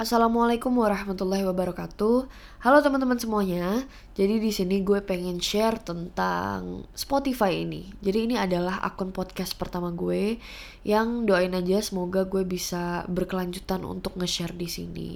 [0.00, 2.24] Assalamualaikum warahmatullahi wabarakatuh.
[2.64, 3.84] Halo teman-teman semuanya.
[4.16, 7.84] Jadi di sini gue pengen share tentang Spotify ini.
[8.00, 10.40] Jadi ini adalah akun podcast pertama gue
[10.88, 15.10] yang doain aja semoga gue bisa berkelanjutan untuk nge-share di sini.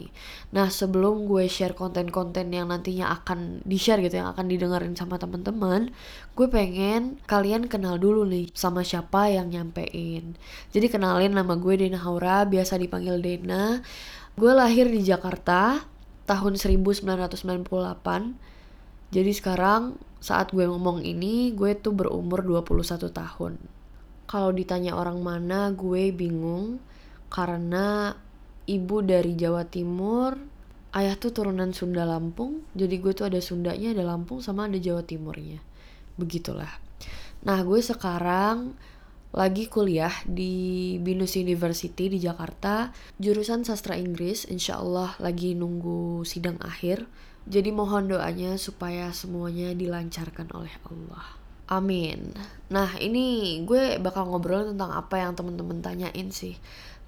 [0.53, 5.97] Nah, sebelum gue share konten-konten yang nantinya akan di-share gitu yang akan didengerin sama teman-teman,
[6.37, 10.37] gue pengen kalian kenal dulu nih sama siapa yang nyampein.
[10.77, 13.81] Jadi kenalin nama gue Dena Haura, biasa dipanggil Dena
[14.35, 15.87] Gue lahir di Jakarta
[16.27, 17.07] tahun 1998.
[19.15, 23.55] Jadi sekarang saat gue ngomong ini, gue tuh berumur 21 tahun.
[24.27, 26.83] Kalau ditanya orang mana, gue bingung
[27.31, 28.19] karena
[28.67, 30.35] ibu dari Jawa Timur,
[30.99, 35.07] ayah tuh turunan Sunda Lampung, jadi gue tuh ada Sundanya, ada Lampung, sama ada Jawa
[35.07, 35.63] Timurnya.
[36.19, 36.75] Begitulah.
[37.47, 38.75] Nah, gue sekarang
[39.35, 42.95] lagi kuliah di Binus University di Jakarta.
[43.19, 47.11] Jurusan sastra Inggris insya Allah lagi nunggu sidang akhir.
[47.45, 51.27] Jadi mohon doanya supaya semuanya dilancarkan oleh Allah.
[51.67, 52.31] Amin.
[52.71, 56.55] Nah ini gue bakal ngobrol tentang apa yang temen-temen tanyain sih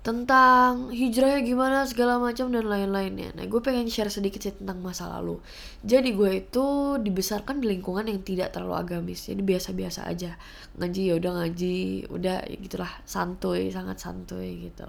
[0.06, 3.34] tentang hijrahnya gimana segala macam dan lain-lainnya.
[3.34, 5.42] Nah, gue pengen share sedikit sih tentang masa lalu.
[5.82, 9.26] Jadi gue itu dibesarkan di lingkungan yang tidak terlalu agamis.
[9.26, 10.38] Jadi biasa-biasa aja.
[10.78, 14.86] Ngaji ya udah ngaji, udah ya gitulah santuy, sangat santuy gitu.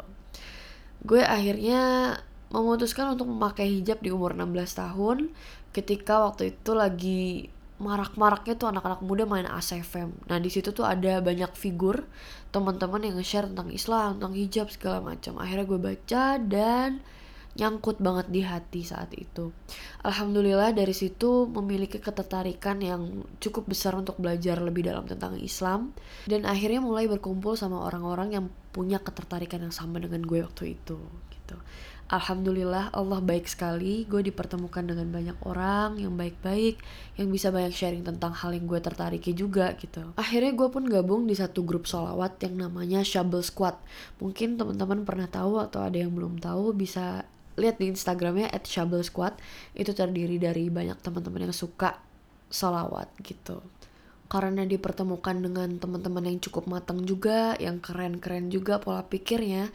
[1.01, 2.13] Gue akhirnya
[2.53, 5.33] memutuskan untuk memakai hijab di umur 16 tahun
[5.73, 10.09] ketika waktu itu lagi marak-maraknya tuh anak-anak muda main ASFM.
[10.29, 12.09] Nah di situ tuh ada banyak figur
[12.49, 15.37] teman-teman yang nge-share tentang Islam, tentang hijab segala macam.
[15.37, 16.89] Akhirnya gue baca dan
[17.57, 19.49] nyangkut banget di hati saat itu.
[20.05, 25.91] Alhamdulillah dari situ memiliki ketertarikan yang cukup besar untuk belajar lebih dalam tentang Islam
[26.29, 28.45] dan akhirnya mulai berkumpul sama orang-orang yang
[28.77, 31.01] punya ketertarikan yang sama dengan gue waktu itu
[31.33, 31.57] gitu.
[32.07, 34.05] Alhamdulillah Allah baik sekali.
[34.05, 36.79] Gue dipertemukan dengan banyak orang yang baik-baik
[37.19, 40.13] Yang bisa banyak sharing tentang hal yang gue tertariki juga gitu.
[40.15, 43.75] Akhirnya gue pun gabung di satu grup sholawat yang namanya Shabel Squad.
[44.21, 47.27] Mungkin teman-teman pernah tahu atau ada yang belum tahu Bisa
[47.57, 49.35] lihat di Instagramnya at Shabel Squad.
[49.73, 51.97] Itu terdiri dari banyak teman-teman yang suka
[52.47, 53.59] sholawat gitu
[54.27, 59.71] karena dipertemukan dengan teman-teman yang cukup matang juga, yang keren-keren juga pola pikirnya,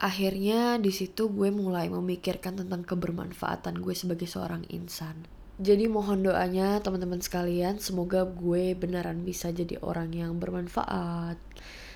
[0.00, 5.24] akhirnya di situ gue mulai memikirkan tentang kebermanfaatan gue sebagai seorang insan.
[5.54, 11.38] Jadi mohon doanya teman-teman sekalian, semoga gue beneran bisa jadi orang yang bermanfaat.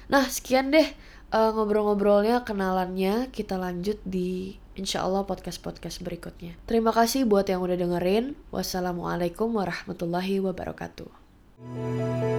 [0.08, 0.88] Nah sekian deh
[1.34, 3.28] uh, ngobrol-ngobrolnya, kenalannya.
[3.34, 6.54] Kita lanjut di insya Allah podcast-podcast berikutnya.
[6.64, 8.38] Terima kasih buat yang udah dengerin.
[8.54, 11.27] Wassalamualaikum warahmatullahi wabarakatuh.
[11.60, 12.38] Música